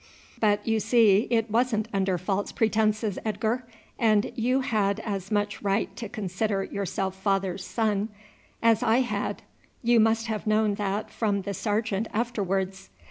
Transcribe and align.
"But 0.39 0.67
you 0.67 0.79
see 0.79 1.27
it 1.29 1.51
wasn't 1.51 1.87
under 1.93 2.17
false 2.17 2.51
pretences, 2.51 3.19
Edgar, 3.23 3.67
and 3.99 4.31
you 4.35 4.61
had 4.61 4.99
as 5.01 5.29
much 5.29 5.61
right 5.61 5.95
to 5.95 6.09
consider 6.09 6.63
yourself 6.63 7.13
father's 7.13 7.63
son 7.63 8.09
as 8.63 8.81
I 8.81 9.01
had. 9.01 9.43
You 9.83 9.99
must 9.99 10.25
have 10.25 10.47
known 10.47 10.73
that 10.73 11.11
from 11.11 11.43
the 11.43 11.53
sergeant 11.53 12.07
afterwards." 12.15 12.89